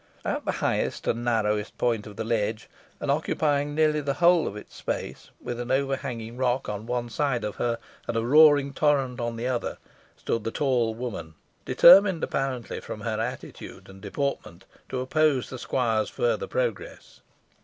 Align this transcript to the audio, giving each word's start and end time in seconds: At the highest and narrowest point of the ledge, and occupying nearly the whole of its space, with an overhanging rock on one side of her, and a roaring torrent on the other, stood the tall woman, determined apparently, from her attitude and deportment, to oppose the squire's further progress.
At 0.25 0.45
the 0.45 0.53
highest 0.53 1.05
and 1.05 1.23
narrowest 1.23 1.77
point 1.77 2.07
of 2.07 2.15
the 2.15 2.23
ledge, 2.23 2.67
and 2.99 3.11
occupying 3.11 3.75
nearly 3.75 4.01
the 4.01 4.15
whole 4.15 4.47
of 4.47 4.55
its 4.57 4.75
space, 4.75 5.29
with 5.39 5.59
an 5.59 5.69
overhanging 5.69 6.37
rock 6.37 6.67
on 6.67 6.87
one 6.87 7.07
side 7.07 7.43
of 7.43 7.57
her, 7.57 7.77
and 8.07 8.17
a 8.17 8.25
roaring 8.25 8.73
torrent 8.73 9.19
on 9.19 9.35
the 9.35 9.45
other, 9.45 9.77
stood 10.17 10.43
the 10.43 10.49
tall 10.49 10.95
woman, 10.95 11.35
determined 11.65 12.23
apparently, 12.23 12.79
from 12.79 13.01
her 13.01 13.19
attitude 13.19 13.87
and 13.87 14.01
deportment, 14.01 14.65
to 14.89 15.01
oppose 15.01 15.51
the 15.51 15.59
squire's 15.59 16.09
further 16.09 16.47
progress. 16.47 17.21